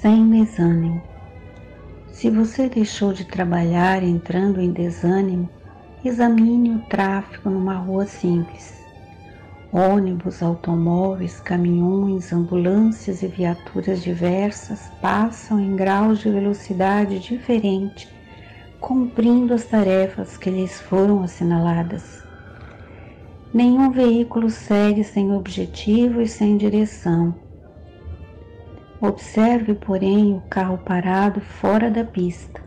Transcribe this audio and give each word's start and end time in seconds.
sem 0.00 0.30
desânimo. 0.30 1.02
Se 2.12 2.30
você 2.30 2.68
deixou 2.68 3.12
de 3.12 3.24
trabalhar 3.24 4.02
entrando 4.02 4.60
em 4.60 4.70
desânimo, 4.70 5.48
examine 6.04 6.76
o 6.76 6.78
tráfego 6.88 7.50
numa 7.50 7.74
rua 7.74 8.06
simples. 8.06 8.78
Ônibus, 9.72 10.40
automóveis, 10.40 11.40
caminhões, 11.40 12.32
ambulâncias 12.32 13.22
e 13.22 13.26
viaturas 13.26 14.02
diversas 14.02 14.88
passam 15.02 15.58
em 15.58 15.74
graus 15.74 16.20
de 16.20 16.30
velocidade 16.30 17.18
diferente, 17.18 18.08
cumprindo 18.80 19.52
as 19.52 19.64
tarefas 19.64 20.36
que 20.38 20.48
lhes 20.48 20.80
foram 20.80 21.22
assinaladas. 21.24 22.22
Nenhum 23.52 23.90
veículo 23.90 24.48
segue 24.48 25.02
sem 25.02 25.32
objetivo 25.32 26.22
e 26.22 26.28
sem 26.28 26.56
direção 26.56 27.47
Observe, 29.00 29.74
porém, 29.74 30.34
o 30.34 30.42
carro 30.50 30.76
parado 30.78 31.40
fora 31.40 31.88
da 31.88 32.02
pista. 32.02 32.60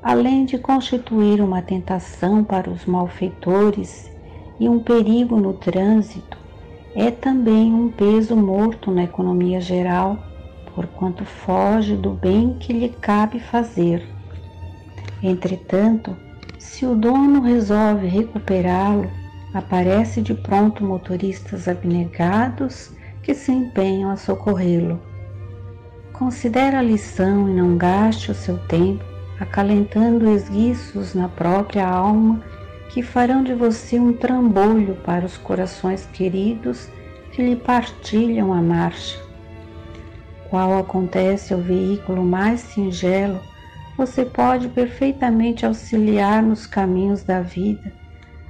Além 0.00 0.44
de 0.44 0.56
constituir 0.56 1.40
uma 1.40 1.60
tentação 1.60 2.44
para 2.44 2.70
os 2.70 2.86
malfeitores 2.86 4.08
e 4.60 4.68
um 4.68 4.78
perigo 4.78 5.36
no 5.36 5.54
trânsito, 5.54 6.38
é 6.94 7.10
também 7.10 7.74
um 7.74 7.90
peso 7.90 8.36
morto 8.36 8.92
na 8.92 9.02
economia 9.02 9.60
geral, 9.60 10.18
porquanto 10.72 11.24
foge 11.24 11.96
do 11.96 12.10
bem 12.10 12.54
que 12.54 12.72
lhe 12.72 12.88
cabe 12.88 13.40
fazer. 13.40 14.06
Entretanto, 15.20 16.16
se 16.58 16.86
o 16.86 16.94
dono 16.94 17.40
resolve 17.40 18.06
recuperá-lo, 18.06 19.10
aparece 19.52 20.22
de 20.22 20.32
pronto 20.32 20.84
motoristas 20.84 21.66
abnegados 21.66 22.92
que 23.20 23.34
se 23.34 23.50
empenham 23.50 24.10
a 24.10 24.16
socorrê-lo. 24.16 25.09
Considere 26.20 26.76
a 26.76 26.82
lição 26.82 27.48
e 27.48 27.54
não 27.54 27.78
gaste 27.78 28.30
o 28.30 28.34
seu 28.34 28.58
tempo 28.58 29.02
acalentando 29.40 30.30
esguiços 30.30 31.14
na 31.14 31.30
própria 31.30 31.88
alma 31.88 32.42
que 32.90 33.02
farão 33.02 33.42
de 33.42 33.54
você 33.54 33.98
um 33.98 34.12
trambolho 34.12 34.96
para 34.96 35.24
os 35.24 35.38
corações 35.38 36.04
queridos 36.12 36.90
que 37.32 37.42
lhe 37.42 37.56
partilham 37.56 38.52
a 38.52 38.60
marcha. 38.60 39.18
Qual 40.50 40.78
acontece 40.78 41.54
ao 41.54 41.60
veículo 41.62 42.22
mais 42.22 42.60
singelo, 42.60 43.40
você 43.96 44.22
pode 44.22 44.68
perfeitamente 44.68 45.64
auxiliar 45.64 46.42
nos 46.42 46.66
caminhos 46.66 47.24
da 47.24 47.40
vida, 47.40 47.94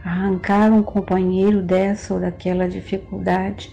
arrancar 0.04 0.72
um 0.72 0.82
companheiro 0.82 1.62
dessa 1.62 2.14
ou 2.14 2.18
daquela 2.18 2.68
dificuldade, 2.68 3.70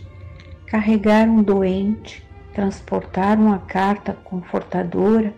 carregar 0.67 1.27
um 1.27 1.41
doente, 1.41 2.26
transportar 2.57 3.37
uma 3.37 3.59
carta 3.59 4.13
confortadora, 4.23 5.31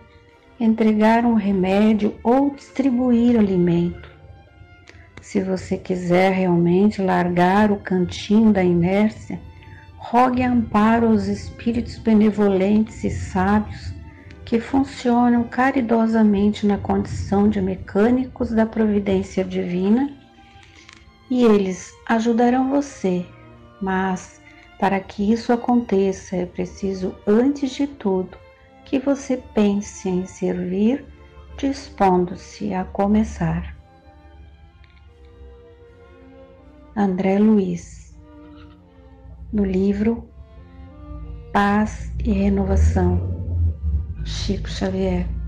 entregar 0.58 1.25
um 1.25 1.34
remédio 1.34 2.16
ou 2.23 2.56
distribuir 2.56 3.38
alimento. 3.38 4.09
Se 5.22 5.42
você 5.42 5.78
quiser 5.78 6.31
realmente 6.31 7.02
largar 7.02 7.73
o 7.73 7.75
cantinho 7.75 8.53
da 8.53 8.64
inércia, 8.64 9.38
rogue 9.97 10.42
amparo 10.42 11.08
aos 11.08 11.28
espíritos 11.28 11.97
benevolentes 11.97 13.03
e 13.03 13.09
sábios 13.09 13.94
que 14.45 14.58
funcionam 14.58 15.44
caridosamente 15.44 16.66
na 16.66 16.78
condição 16.78 17.50
de 17.50 17.62
mecânicos 17.62 18.52
da 18.52 18.66
providência 18.66 19.44
divina 19.44 20.09
e 21.30 21.44
eles 21.44 21.92
ajudarão 22.08 22.70
você, 22.70 23.25
mas 23.81 24.39
para 24.80 24.99
que 25.02 25.31
isso 25.31 25.52
aconteça, 25.52 26.38
é 26.38 26.45
preciso, 26.45 27.13
antes 27.27 27.72
de 27.72 27.85
tudo, 27.85 28.38
que 28.85 28.97
você 28.97 29.38
pense 29.53 30.08
em 30.08 30.25
servir, 30.25 31.06
dispondo-se 31.57 32.73
a 32.73 32.85
começar. 32.85 33.78
André 36.95 37.38
Luiz, 37.38 38.18
no 39.51 39.66
livro 39.66 40.29
Paz 41.51 42.12
e 42.23 42.31
Renovação, 42.31 43.19
Chico 44.23 44.69
Xavier. 44.69 45.38